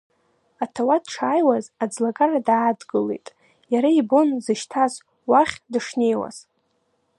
Аҭауад 0.63 1.03
дшааиуаз, 1.05 1.65
аӡлагара 1.83 2.39
даадгылеит, 2.47 3.27
иара 3.73 3.89
ибон 3.99 4.27
дзышьҭаз 4.37 4.93
уахь 5.29 5.55
дышнеиз. 5.71 6.37